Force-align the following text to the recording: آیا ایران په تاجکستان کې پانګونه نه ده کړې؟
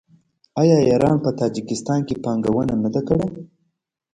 آیا 0.61 0.77
ایران 0.87 1.15
په 1.23 1.29
تاجکستان 1.39 1.99
کې 2.07 2.15
پانګونه 2.23 2.75
نه 2.83 2.89
ده 2.93 3.01
کړې؟ 3.07 3.27